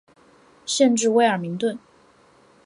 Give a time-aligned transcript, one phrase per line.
[0.65, 1.77] 县治威尔明顿。